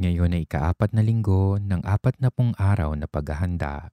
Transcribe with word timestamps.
Ngayon 0.00 0.32
ay 0.32 0.48
ikaapat 0.48 0.96
na 0.96 1.04
linggo 1.04 1.60
ng 1.60 1.84
apat 1.84 2.16
na 2.24 2.32
pong 2.32 2.56
araw 2.56 2.96
na 2.96 3.04
paghahanda. 3.04 3.92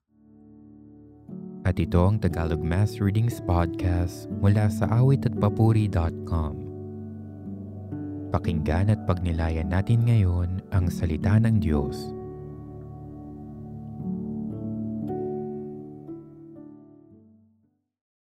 At 1.68 1.76
ito 1.84 2.00
ang 2.00 2.16
Tagalog 2.24 2.64
Mass 2.64 3.04
Readings 3.04 3.44
Podcast 3.44 4.32
mula 4.40 4.72
sa 4.72 4.88
awit 4.88 5.28
at 5.28 5.36
Pakinggan 8.32 8.88
at 8.96 9.04
pagnilayan 9.04 9.68
natin 9.68 10.08
ngayon 10.08 10.64
ang 10.72 10.88
salita 10.88 11.36
ng 11.44 11.60
Diyos. 11.60 12.00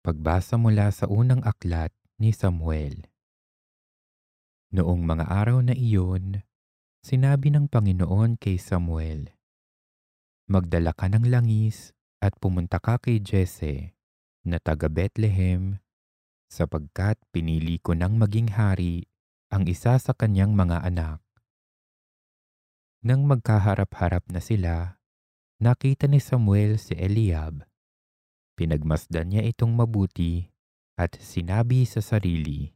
Pagbasa 0.06 0.54
mula 0.62 0.94
sa 0.94 1.10
unang 1.10 1.42
aklat 1.42 1.90
ni 2.22 2.30
Samuel. 2.30 3.10
Noong 4.70 5.02
mga 5.02 5.26
araw 5.34 5.66
na 5.66 5.74
iyon, 5.74 6.46
Sinabi 7.02 7.50
ng 7.50 7.66
Panginoon 7.66 8.38
kay 8.38 8.62
Samuel, 8.62 9.34
Magdala 10.46 10.94
ka 10.94 11.10
ng 11.10 11.34
langis 11.34 11.98
at 12.22 12.38
pumunta 12.38 12.78
ka 12.78 13.02
kay 13.02 13.18
Jesse 13.18 13.98
na 14.46 14.62
taga 14.62 14.86
Bethlehem 14.86 15.82
sapagkat 16.46 17.18
pinili 17.34 17.82
ko 17.82 17.98
nang 17.98 18.22
maging 18.22 18.54
hari 18.54 19.10
ang 19.50 19.66
isa 19.66 19.98
sa 19.98 20.14
kanyang 20.14 20.54
mga 20.54 20.86
anak. 20.86 21.26
Nang 23.02 23.26
magkaharap-harap 23.26 24.30
na 24.30 24.38
sila, 24.38 25.02
nakita 25.58 26.06
ni 26.06 26.22
Samuel 26.22 26.78
si 26.78 26.94
Eliab. 26.94 27.66
Pinagmasdan 28.54 29.34
niya 29.34 29.42
itong 29.50 29.74
mabuti 29.74 30.54
at 31.02 31.18
sinabi 31.18 31.82
sa 31.90 31.98
sarili, 31.98 32.70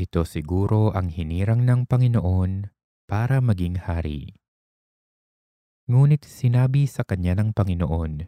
Ito 0.00 0.24
siguro 0.24 0.96
ang 0.96 1.12
hinirang 1.12 1.68
ng 1.68 1.84
Panginoon 1.84 2.75
para 3.06 3.38
maging 3.38 3.78
hari. 3.78 4.34
Ngunit 5.86 6.26
sinabi 6.26 6.90
sa 6.90 7.06
kanya 7.06 7.38
ng 7.38 7.54
Panginoon, 7.54 8.26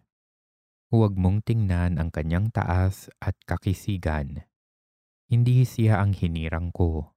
Huwag 0.88 1.18
mong 1.18 1.44
tingnan 1.44 1.98
ang 2.00 2.08
kanyang 2.08 2.48
taas 2.48 3.12
at 3.20 3.36
kakisigan. 3.44 4.48
Hindi 5.28 5.66
siya 5.66 6.00
ang 6.00 6.16
hinirang 6.16 6.72
ko. 6.72 7.12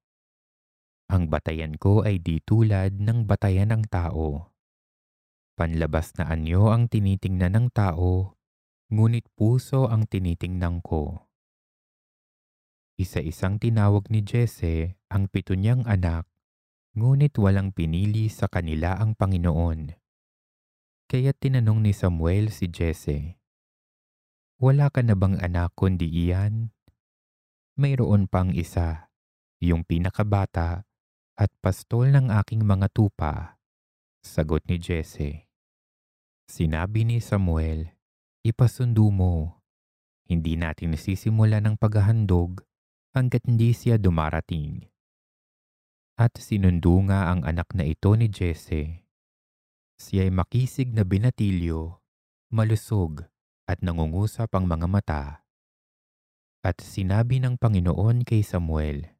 Ang 1.07 1.31
batayan 1.31 1.79
ko 1.79 2.03
ay 2.03 2.19
di 2.19 2.43
tulad 2.43 2.99
ng 2.99 3.23
batayan 3.29 3.71
ng 3.71 3.87
tao. 3.87 4.51
Panlabas 5.55 6.17
na 6.19 6.27
anyo 6.33 6.73
ang 6.73 6.91
tinitingnan 6.91 7.55
ng 7.55 7.67
tao, 7.71 8.35
ngunit 8.91 9.29
puso 9.37 9.87
ang 9.87 10.03
tinitingnan 10.09 10.83
ko. 10.83 11.29
Isa-isang 12.99 13.55
tinawag 13.61 14.09
ni 14.11 14.25
Jesse 14.25 14.99
ang 15.07 15.31
pito 15.31 15.55
niyang 15.55 15.87
anak 15.87 16.30
Ngunit 16.91 17.39
walang 17.39 17.71
pinili 17.71 18.27
sa 18.27 18.51
kanila 18.51 18.99
ang 18.99 19.15
Panginoon. 19.15 19.95
Kaya 21.07 21.31
tinanong 21.31 21.87
ni 21.87 21.95
Samuel 21.95 22.51
si 22.51 22.67
Jesse, 22.67 23.39
Wala 24.59 24.91
ka 24.91 24.99
na 24.99 25.15
bang 25.15 25.39
anak 25.39 25.71
kundi 25.79 26.11
iyan? 26.11 26.75
Mayroon 27.79 28.27
pang 28.27 28.51
isa, 28.51 29.07
yung 29.63 29.87
pinakabata 29.87 30.83
at 31.39 31.49
pastol 31.63 32.11
ng 32.11 32.27
aking 32.27 32.67
mga 32.67 32.91
tupa. 32.91 33.55
Sagot 34.19 34.67
ni 34.67 34.75
Jesse. 34.75 35.47
Sinabi 36.51 37.07
ni 37.07 37.23
Samuel, 37.23 37.95
Ipasundo 38.43 39.07
mo. 39.07 39.63
Hindi 40.27 40.59
natin 40.59 40.99
sisimula 40.99 41.63
ng 41.63 41.79
paghahandog 41.79 42.67
hanggat 43.15 43.47
hindi 43.47 43.71
siya 43.71 43.95
dumarating. 43.95 44.90
At 46.19 46.35
sinundo 46.39 46.99
nga 47.07 47.31
ang 47.31 47.43
anak 47.47 47.71
na 47.75 47.87
ito 47.87 48.15
ni 48.15 48.27
Jesse. 48.27 49.07
Siya'y 50.01 50.33
makisig 50.33 50.91
na 50.91 51.05
binatilyo, 51.05 52.01
malusog 52.49 53.27
at 53.69 53.79
nangungusap 53.85 54.51
ang 54.51 54.65
mga 54.65 54.87
mata. 54.89 55.23
At 56.61 56.81
sinabi 56.81 57.41
ng 57.41 57.57
Panginoon 57.57 58.27
kay 58.27 58.43
Samuel, 58.43 59.17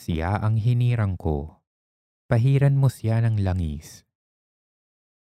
Siya 0.00 0.40
ang 0.42 0.58
hinirang 0.58 1.14
ko, 1.14 1.62
pahiran 2.26 2.74
mo 2.74 2.90
siya 2.90 3.22
ng 3.22 3.42
langis. 3.42 4.02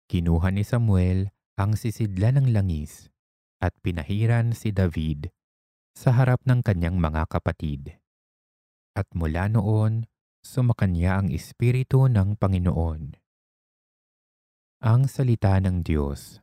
Kinuha 0.09 0.53
ni 0.53 0.65
Samuel 0.65 1.33
ang 1.57 1.77
sisidla 1.77 2.33
ng 2.33 2.53
langis 2.53 3.13
at 3.61 3.77
pinahiran 3.85 4.57
si 4.57 4.73
David 4.73 5.33
sa 5.93 6.17
harap 6.17 6.41
ng 6.49 6.65
kanyang 6.65 6.97
mga 6.97 7.29
kapatid. 7.29 8.01
At 8.93 9.09
mula 9.13 9.49
noon, 9.53 10.09
sumakanya 10.43 11.23
ang 11.23 11.31
Espiritu 11.31 12.11
ng 12.11 12.35
Panginoon. 12.37 13.17
Ang 14.83 15.01
Salita 15.07 15.57
ng 15.63 15.87
Diyos 15.87 16.43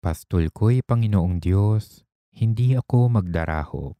Pastol 0.00 0.48
ko'y 0.50 0.80
Panginoong 0.80 1.38
Diyos, 1.38 2.08
hindi 2.34 2.72
ako 2.72 3.20
magdaraho. 3.20 3.92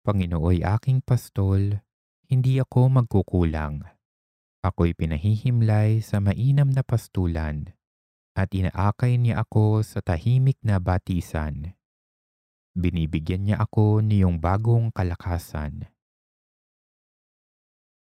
Panginooy 0.00 0.64
aking 0.64 1.04
pastol, 1.04 1.84
hindi 2.24 2.56
ako 2.56 2.88
magkukulang. 2.88 3.84
Ako'y 4.64 4.96
pinahihimlay 4.96 6.00
sa 6.00 6.24
mainam 6.24 6.72
na 6.72 6.80
pastulan 6.80 7.76
at 8.32 8.48
inaakay 8.56 9.20
niya 9.20 9.44
ako 9.44 9.84
sa 9.84 10.00
tahimik 10.00 10.56
na 10.64 10.80
batisan. 10.80 11.76
Binibigyan 12.76 13.48
niya 13.48 13.56
ako 13.64 14.04
niyong 14.04 14.36
bagong 14.36 14.92
kalakasan. 14.92 15.88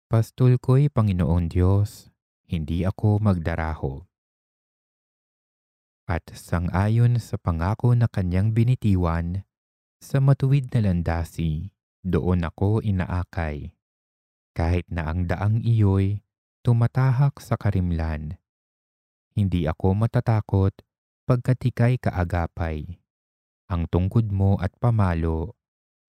Pastol 0.05 0.61
ko'y 0.61 0.93
Panginoon 0.93 1.49
Diyos, 1.49 2.13
hindi 2.45 2.85
ako 2.85 3.17
magdaraho. 3.17 4.05
At 6.05 6.21
sangayon 6.37 7.17
sa 7.17 7.41
pangako 7.41 7.97
na 7.97 8.05
kanyang 8.05 8.53
binitiwan, 8.53 9.41
sa 9.97 10.21
matuwid 10.21 10.69
na 10.69 10.85
landasi, 10.85 11.73
doon 12.05 12.45
ako 12.45 12.85
inaakay. 12.85 13.73
Kahit 14.53 14.85
na 14.93 15.09
ang 15.09 15.25
daang 15.25 15.65
iyo'y 15.65 16.21
tumatahak 16.61 17.41
sa 17.41 17.57
karimlan. 17.57 18.37
Hindi 19.33 19.65
ako 19.65 19.97
matatakot 19.97 20.77
pagkat 21.25 21.57
ika'y 21.73 21.97
kaagapay 21.97 22.98
ang 23.69 23.85
tungkod 23.85 24.33
mo 24.33 24.57
at 24.57 24.73
pamalo, 24.81 25.53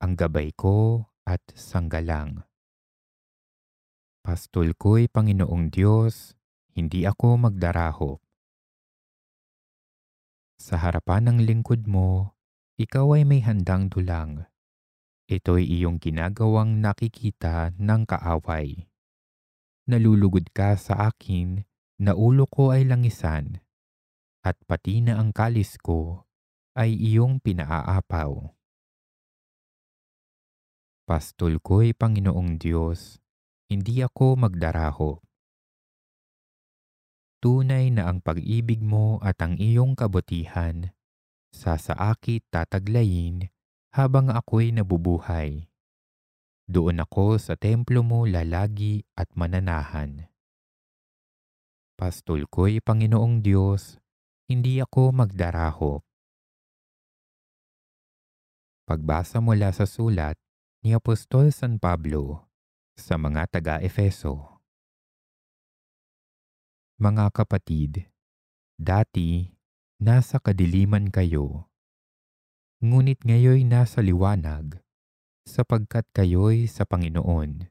ang 0.00 0.16
gabay 0.16 0.48
ko 0.56 1.04
at 1.28 1.44
sanggalang. 1.52 2.48
Pastol 4.24 4.72
ko'y 4.72 5.12
Panginoong 5.12 5.68
Diyos, 5.68 6.32
hindi 6.72 7.04
ako 7.04 7.36
magdaraho. 7.36 8.16
Sa 10.56 10.80
harapan 10.80 11.28
ng 11.28 11.38
lingkod 11.44 11.84
mo, 11.84 12.32
ikaw 12.80 13.20
ay 13.20 13.28
may 13.28 13.44
handang 13.44 13.92
dulang. 13.92 14.48
Ito'y 15.28 15.68
iyong 15.68 16.00
ginagawang 16.00 16.80
nakikita 16.80 17.76
ng 17.76 18.08
kaaway. 18.08 18.88
Nalulugod 19.84 20.48
ka 20.56 20.80
sa 20.80 21.12
akin 21.12 21.60
na 22.00 22.16
ulo 22.16 22.48
ko 22.48 22.72
ay 22.72 22.88
langisan, 22.88 23.60
at 24.40 24.56
pati 24.64 25.04
na 25.04 25.20
ang 25.20 25.36
kalis 25.36 25.76
ko 25.76 26.29
ay 26.78 26.94
iyong 26.94 27.42
pinaaapaw. 27.42 28.54
Pastol 31.10 31.58
ko'y 31.58 31.90
Panginoong 31.90 32.54
Diyos, 32.54 33.18
hindi 33.66 33.98
ako 34.02 34.38
magdaraho. 34.38 35.18
Tunay 37.40 37.90
na 37.90 38.06
ang 38.06 38.22
pag-ibig 38.22 38.78
mo 38.84 39.18
at 39.24 39.40
ang 39.42 39.56
iyong 39.56 39.98
kabutihan 39.98 40.92
sa 41.50 41.74
saakit 41.80 42.46
tataglayin 42.52 43.50
habang 43.90 44.30
ako'y 44.30 44.70
nabubuhay. 44.70 45.66
Doon 46.70 47.02
ako 47.02 47.42
sa 47.42 47.58
templo 47.58 48.06
mo 48.06 48.22
lalagi 48.22 49.02
at 49.18 49.34
mananahan. 49.34 50.30
Pastol 51.98 52.46
ko'y 52.46 52.78
Panginoong 52.78 53.42
Diyos, 53.42 53.98
hindi 54.46 54.78
ako 54.78 55.10
magdaraho. 55.10 56.06
Pagbasa 58.90 59.38
mula 59.38 59.70
sa 59.70 59.86
sulat 59.86 60.34
ni 60.82 60.90
Apostol 60.90 61.54
San 61.54 61.78
Pablo 61.78 62.50
sa 62.98 63.14
mga 63.14 63.46
taga-Efeso. 63.46 64.58
Mga 66.98 67.30
kapatid, 67.30 68.10
dati 68.74 69.54
nasa 70.02 70.42
kadiliman 70.42 71.06
kayo, 71.06 71.70
ngunit 72.82 73.22
ngayoy 73.22 73.62
nasa 73.62 74.02
liwanag 74.02 74.82
sapagkat 75.46 76.10
kayo'y 76.10 76.66
sa 76.66 76.82
Panginoon. 76.82 77.70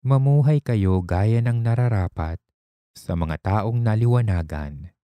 Mamuhay 0.00 0.64
kayo 0.64 1.04
gaya 1.04 1.44
ng 1.44 1.60
nararapat 1.60 2.40
sa 2.96 3.12
mga 3.12 3.36
taong 3.44 3.84
naliwanagan 3.84 4.95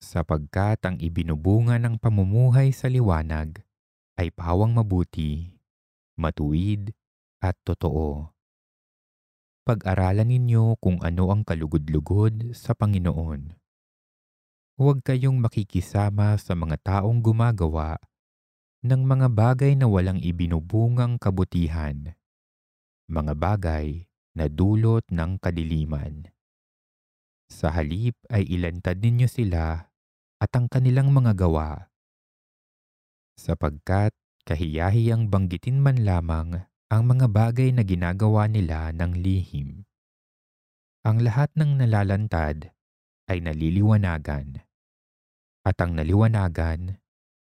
sapagkat 0.00 0.80
ang 0.82 0.96
ibinubunga 0.96 1.76
ng 1.76 2.00
pamumuhay 2.00 2.72
sa 2.72 2.88
liwanag 2.88 3.60
ay 4.16 4.32
pawang 4.32 4.72
mabuti, 4.72 5.52
matuwid, 6.16 6.92
at 7.40 7.56
totoo. 7.64 8.32
Pag-aralan 9.64 10.28
ninyo 10.28 10.76
kung 10.80 11.00
ano 11.04 11.32
ang 11.32 11.44
kalugod-lugod 11.44 12.52
sa 12.56 12.76
Panginoon. 12.76 13.56
Huwag 14.80 15.04
kayong 15.04 15.36
makikisama 15.36 16.40
sa 16.40 16.56
mga 16.56 16.80
taong 16.80 17.20
gumagawa 17.20 18.00
ng 18.80 19.04
mga 19.04 19.28
bagay 19.28 19.76
na 19.76 19.84
walang 19.84 20.16
ibinubungang 20.24 21.20
kabutihan, 21.20 22.16
mga 23.04 23.36
bagay 23.36 24.08
na 24.32 24.48
dulot 24.48 25.04
ng 25.12 25.36
kadiliman. 25.36 26.32
Sa 27.52 27.68
halip 27.76 28.16
ay 28.32 28.48
ilantad 28.48 29.04
ninyo 29.04 29.28
sila 29.28 29.89
at 30.40 30.50
ang 30.56 30.66
kanilang 30.66 31.12
mga 31.12 31.36
gawa. 31.36 31.92
Sapagkat 33.36 34.16
kahiyahiyang 34.48 35.28
banggitin 35.28 35.78
man 35.78 36.02
lamang 36.02 36.64
ang 36.90 37.02
mga 37.06 37.30
bagay 37.30 37.70
na 37.70 37.84
ginagawa 37.84 38.48
nila 38.50 38.90
ng 38.96 39.12
lihim. 39.20 39.84
Ang 41.04 41.22
lahat 41.22 41.52
ng 41.54 41.78
nalalantad 41.80 42.72
ay 43.30 43.38
naliliwanagan 43.44 44.64
at 45.62 45.76
ang 45.78 45.94
naliwanagan 45.94 46.98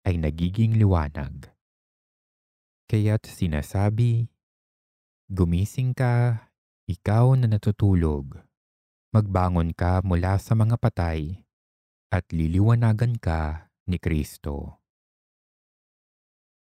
ay 0.08 0.16
nagiging 0.18 0.80
liwanag. 0.80 1.52
Kaya't 2.88 3.28
sinasabi, 3.28 4.32
Gumising 5.28 5.92
ka, 5.92 6.48
ikaw 6.88 7.36
na 7.36 7.52
natutulog 7.52 8.48
magbangon 9.18 9.72
ka 9.72 10.04
mula 10.04 10.36
sa 10.38 10.54
mga 10.54 10.76
patay 10.76 11.47
at 12.08 12.26
liliwanagan 12.32 13.20
ka 13.20 13.72
ni 13.88 14.00
Kristo. 14.00 14.80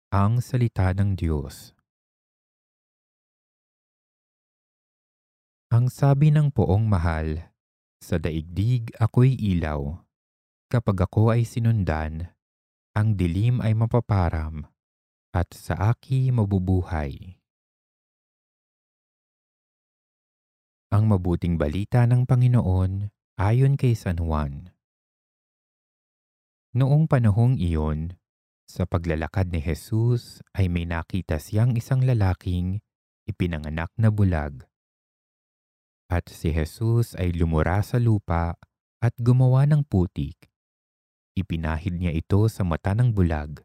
Ang 0.09 0.42
Salita 0.42 0.89
ng 0.95 1.13
Diyos 1.13 1.75
Ang 5.75 5.92
sabi 5.92 6.31
ng 6.31 6.56
poong 6.56 6.88
mahal, 6.88 7.51
sa 8.00 8.21
daigdig 8.21 8.95
ako'y 8.95 9.33
ilaw. 9.33 9.97
Kapag 10.69 11.09
ako 11.09 11.36
ay 11.36 11.44
sinundan, 11.44 12.31
ang 12.95 13.18
dilim 13.18 13.59
ay 13.59 13.75
mapaparam 13.75 14.63
at 15.36 15.51
sa 15.51 15.91
aki 15.91 16.31
mabubuhay. 16.31 17.41
Ang 20.95 21.12
mabuting 21.12 21.59
balita 21.59 22.07
ng 22.07 22.24
Panginoon 22.24 23.12
ayon 23.36 23.75
kay 23.75 24.00
San 24.00 24.24
Juan. 24.24 24.75
Noong 26.75 27.07
panahong 27.07 27.56
iyon, 27.56 28.19
sa 28.68 28.83
paglalakad 28.83 29.48
ni 29.48 29.63
Jesus 29.63 30.44
ay 30.51 30.68
may 30.68 30.83
nakita 30.83 31.39
siyang 31.39 31.72
isang 31.80 32.04
lalaking 32.04 32.83
ipinanganak 33.24 33.88
na 33.95 34.12
bulag. 34.12 34.68
At 36.12 36.27
si 36.27 36.51
Jesus 36.51 37.16
ay 37.16 37.31
lumura 37.31 37.80
sa 37.80 37.95
lupa 37.95 38.60
at 39.00 39.16
gumawa 39.16 39.63
ng 39.72 39.88
putik. 39.88 40.51
Ipinahid 41.39 41.95
niya 41.95 42.12
ito 42.12 42.44
sa 42.51 42.68
mata 42.68 42.92
ng 42.92 43.16
bulag. 43.16 43.63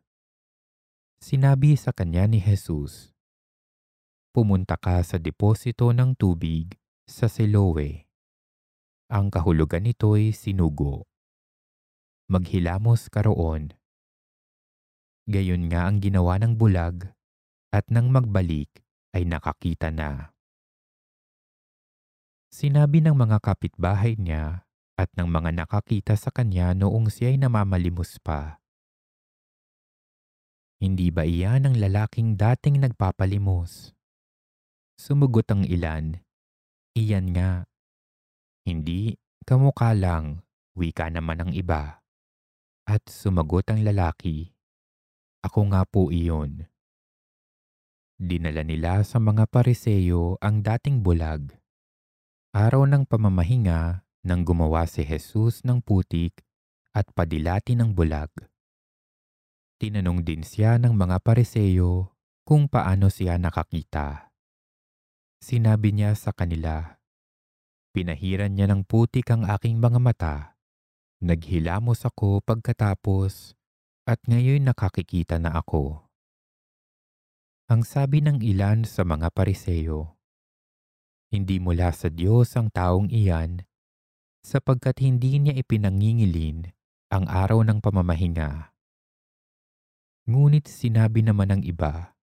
Sinabi 1.19 1.75
sa 1.75 1.91
kanya 1.91 2.31
ni 2.31 2.39
Jesus, 2.39 3.11
Pumunta 4.31 4.79
ka 4.79 5.03
sa 5.03 5.19
deposito 5.19 5.91
ng 5.91 6.15
tubig 6.15 6.79
sa 7.11 7.27
Siloe. 7.27 8.07
Ang 9.11 9.35
kahulugan 9.35 9.83
nito'y 9.83 10.31
sinugo. 10.31 11.10
Maghilamos 12.31 13.11
ka 13.11 13.27
roon. 13.27 13.75
Gayon 15.27 15.67
nga 15.67 15.91
ang 15.91 15.99
ginawa 15.99 16.39
ng 16.39 16.55
bulag 16.55 17.11
at 17.75 17.91
nang 17.91 18.15
magbalik 18.15 18.71
ay 19.11 19.27
nakakita 19.27 19.91
na. 19.91 20.31
Sinabi 22.55 23.03
ng 23.03 23.19
mga 23.19 23.43
kapitbahay 23.43 24.15
niya 24.15 24.63
at 24.95 25.11
ng 25.19 25.27
mga 25.27 25.51
nakakita 25.67 26.15
sa 26.15 26.31
kanya 26.31 26.71
noong 26.79 27.11
siya'y 27.11 27.35
namamalimos 27.35 28.23
pa. 28.23 28.63
Hindi 30.79 31.11
ba 31.11 31.27
iyan 31.27 31.67
ang 31.67 31.75
lalaking 31.75 32.39
dating 32.39 32.79
nagpapalimos? 32.87 33.91
Sumugot 34.95 35.51
ang 35.51 35.67
ilan 35.67 36.23
Iyan 36.99 37.31
nga. 37.31 37.63
Hindi, 38.67 39.15
kamukha 39.47 39.95
lang, 39.95 40.43
wika 40.75 41.07
naman 41.07 41.39
ng 41.39 41.53
iba. 41.55 42.00
At 42.91 43.07
sumagot 43.07 43.71
ang 43.71 43.87
lalaki, 43.87 44.51
Ako 45.47 45.71
nga 45.71 45.87
po 45.87 46.11
iyon. 46.11 46.67
Dinala 48.19 48.67
nila 48.67 49.07
sa 49.07 49.23
mga 49.23 49.47
pariseyo 49.47 50.35
ang 50.43 50.59
dating 50.59 50.99
bulag. 50.99 51.55
Araw 52.51 52.91
ng 52.91 53.07
pamamahinga 53.07 54.03
nang 54.27 54.43
gumawa 54.43 54.91
si 54.91 55.07
Jesus 55.07 55.63
ng 55.63 55.79
putik 55.87 56.43
at 56.91 57.07
padilati 57.15 57.79
ng 57.79 57.95
bulag. 57.95 58.35
Tinanong 59.79 60.27
din 60.27 60.43
siya 60.43 60.75
ng 60.83 60.91
mga 60.91 61.23
pariseyo 61.23 62.19
kung 62.43 62.67
paano 62.67 63.07
siya 63.07 63.39
nakakita. 63.39 64.35
Sinabi 65.39 65.95
niya 65.95 66.19
sa 66.19 66.35
kanila, 66.35 66.99
Pinahiran 67.95 68.51
niya 68.59 68.67
ng 68.67 68.83
putik 68.83 69.31
ang 69.31 69.47
aking 69.47 69.79
mga 69.79 70.03
mata. 70.03 70.60
Naghilamos 71.21 72.09
ako 72.09 72.41
pagkatapos 72.41 73.53
at 74.09 74.25
ngayon 74.25 74.65
nakakikita 74.65 75.37
na 75.37 75.53
ako. 75.53 76.09
Ang 77.69 77.85
sabi 77.85 78.25
ng 78.25 78.41
ilan 78.41 78.89
sa 78.89 79.05
mga 79.05 79.29
pariseyo, 79.29 80.17
Hindi 81.29 81.61
mula 81.61 81.93
sa 81.93 82.09
Diyos 82.09 82.57
ang 82.57 82.73
taong 82.73 83.13
iyan 83.13 83.69
sapagkat 84.41 85.05
hindi 85.05 85.37
niya 85.37 85.61
ipinangingilin 85.61 86.73
ang 87.13 87.29
araw 87.29 87.69
ng 87.69 87.85
pamamahinga. 87.85 88.73
Ngunit 90.25 90.73
sinabi 90.73 91.21
naman 91.21 91.53
ng 91.53 91.63
iba, 91.69 92.17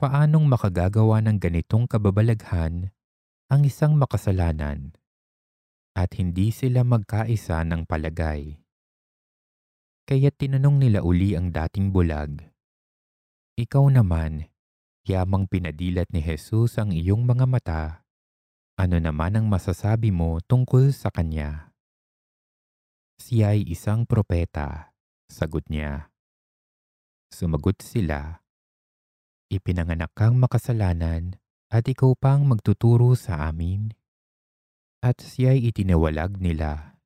Paanong 0.00 0.48
makagagawa 0.48 1.20
ng 1.20 1.36
ganitong 1.36 1.84
kababalaghan 1.84 2.88
ang 3.52 3.60
isang 3.68 4.00
makasalanan 4.00 4.96
at 5.96 6.12
hindi 6.20 6.52
sila 6.52 6.84
magkaisa 6.84 7.64
ng 7.64 7.88
palagay? 7.88 8.60
Kaya 10.04 10.28
tinanong 10.28 10.76
nila 10.76 11.00
uli 11.00 11.32
ang 11.32 11.48
dating 11.48 11.96
bulag. 11.96 12.44
Ikaw 13.56 13.88
naman, 13.88 14.52
yamang 15.08 15.48
pinadilat 15.48 16.12
ni 16.12 16.20
Jesus 16.20 16.76
ang 16.76 16.92
iyong 16.92 17.24
mga 17.24 17.48
mata, 17.48 18.04
ano 18.76 19.00
naman 19.00 19.40
ang 19.40 19.48
masasabi 19.48 20.12
mo 20.12 20.44
tungkol 20.44 20.92
sa 20.92 21.08
kanya? 21.08 21.72
Siya 23.16 23.56
ay 23.56 23.64
isang 23.64 24.04
propeta, 24.04 24.92
sagot 25.32 25.64
niya. 25.72 26.12
Sumagot 27.32 27.80
sila, 27.80 28.44
Ipinanganak 29.46 30.10
kang 30.18 30.42
makasalanan 30.42 31.38
at 31.70 31.86
ikaw 31.86 32.18
pang 32.18 32.42
magtuturo 32.50 33.14
sa 33.14 33.46
amin. 33.46 33.94
At 35.06 35.22
siya'y 35.22 35.70
itinawalag 35.70 36.42
nila. 36.42 36.98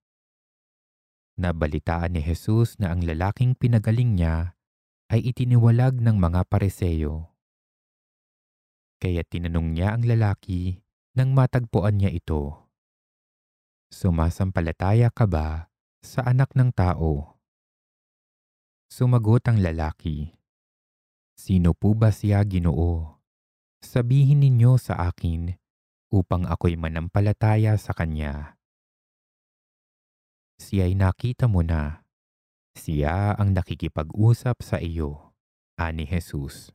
Nabalitaan 1.37 2.17
ni 2.17 2.25
Jesus 2.25 2.81
na 2.81 2.97
ang 2.97 3.05
lalaking 3.05 3.53
pinagaling 3.53 4.17
niya 4.17 4.57
ay 5.13 5.21
itiniwalag 5.29 6.01
ng 6.01 6.17
mga 6.17 6.49
pareseyo. 6.49 7.29
Kaya 9.05 9.21
tinanong 9.21 9.77
niya 9.77 9.93
ang 9.93 10.09
lalaki 10.09 10.81
nang 11.13 11.37
matagpuan 11.37 12.01
niya 12.01 12.09
ito. 12.09 12.73
Sumasampalataya 13.93 15.13
ka 15.13 15.29
ba 15.29 15.69
sa 16.01 16.25
anak 16.25 16.57
ng 16.57 16.73
tao? 16.73 17.37
Sumagot 18.89 19.45
ang 19.45 19.61
lalaki. 19.61 20.41
Sino 21.37 21.77
po 21.77 21.93
ba 21.93 22.09
siya 22.09 22.41
ginoo? 22.49 23.21
Sabihin 23.85 24.41
ninyo 24.41 24.81
sa 24.81 25.13
akin 25.13 25.53
upang 26.11 26.47
ako'y 26.47 26.75
manampalataya 26.75 27.79
sa 27.79 27.95
kanya. 27.95 28.59
Siya'y 30.61 30.99
nakita 30.99 31.47
mo 31.47 31.63
na. 31.65 32.05
Siya 32.77 33.35
ang 33.35 33.55
nakikipag-usap 33.55 34.63
sa 34.63 34.77
iyo, 34.79 35.35
ani 35.79 36.05
Jesus. 36.05 36.75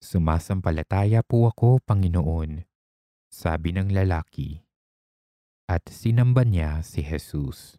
Sumasampalataya 0.00 1.20
po 1.20 1.44
ako, 1.46 1.84
Panginoon, 1.84 2.64
sabi 3.28 3.76
ng 3.76 3.92
lalaki. 3.92 4.64
At 5.68 5.86
sinamba 5.92 6.42
niya 6.42 6.82
si 6.82 7.04
Jesus. 7.04 7.78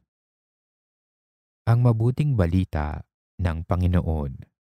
Ang 1.66 1.84
mabuting 1.84 2.38
balita 2.38 3.04
ng 3.42 3.68
Panginoon. 3.68 4.51